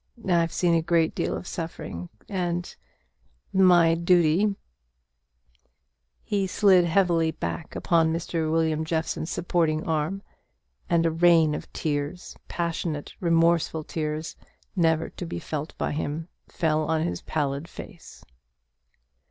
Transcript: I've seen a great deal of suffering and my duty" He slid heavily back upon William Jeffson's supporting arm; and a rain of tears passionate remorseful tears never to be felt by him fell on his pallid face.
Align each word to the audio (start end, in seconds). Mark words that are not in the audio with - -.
I've 0.27 0.51
seen 0.51 0.73
a 0.73 0.81
great 0.81 1.13
deal 1.13 1.37
of 1.37 1.45
suffering 1.45 2.09
and 2.27 2.75
my 3.53 3.93
duty" 3.93 4.55
He 6.23 6.47
slid 6.47 6.85
heavily 6.85 7.29
back 7.29 7.75
upon 7.75 8.17
William 8.33 8.83
Jeffson's 8.83 9.29
supporting 9.29 9.87
arm; 9.87 10.23
and 10.89 11.05
a 11.05 11.11
rain 11.11 11.53
of 11.53 11.71
tears 11.71 12.35
passionate 12.47 13.13
remorseful 13.19 13.83
tears 13.83 14.35
never 14.75 15.07
to 15.11 15.25
be 15.27 15.37
felt 15.37 15.77
by 15.77 15.91
him 15.91 16.29
fell 16.47 16.85
on 16.85 17.03
his 17.03 17.21
pallid 17.21 17.67
face. 17.67 18.25